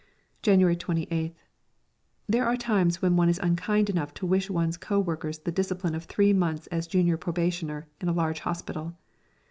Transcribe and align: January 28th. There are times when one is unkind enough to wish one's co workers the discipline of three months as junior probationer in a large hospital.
January 0.41 0.75
28th. 0.75 1.35
There 2.25 2.43
are 2.47 2.57
times 2.57 3.03
when 3.03 3.15
one 3.15 3.29
is 3.29 3.37
unkind 3.37 3.87
enough 3.87 4.15
to 4.15 4.25
wish 4.25 4.49
one's 4.49 4.75
co 4.75 4.99
workers 4.99 5.37
the 5.37 5.51
discipline 5.51 5.93
of 5.93 6.05
three 6.05 6.33
months 6.33 6.65
as 6.71 6.87
junior 6.87 7.17
probationer 7.17 7.87
in 7.99 8.07
a 8.09 8.13
large 8.13 8.39
hospital. 8.39 8.97